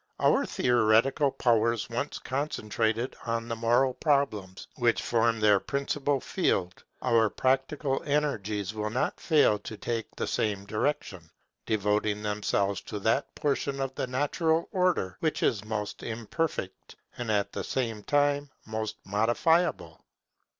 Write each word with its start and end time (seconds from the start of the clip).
Our 0.19 0.47
theoretical 0.47 1.29
powers 1.29 1.87
once 1.87 2.17
concentrated 2.17 3.15
on 3.27 3.47
the 3.47 3.55
moral 3.55 3.93
problems 3.93 4.67
which 4.77 4.99
form 5.03 5.39
their 5.39 5.59
principal 5.59 6.19
field, 6.19 6.83
our 7.03 7.29
practical 7.29 8.01
energies 8.03 8.73
will 8.73 8.89
not 8.89 9.19
fail 9.19 9.59
to 9.59 9.77
take 9.77 10.07
the 10.15 10.25
same 10.25 10.65
direction, 10.65 11.29
devoting 11.67 12.23
themselves 12.23 12.81
to 12.89 12.97
that 13.01 13.35
portion 13.35 13.79
of 13.79 13.93
the 13.93 14.07
natural 14.07 14.67
Order 14.71 15.17
which 15.19 15.43
is 15.43 15.63
most 15.63 16.01
imperfect, 16.01 16.95
and 17.19 17.29
at 17.29 17.51
the 17.53 17.63
time 18.07 18.49
most 18.65 18.95
modifiable. 19.05 20.03